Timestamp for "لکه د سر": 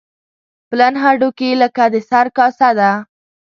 1.61-2.25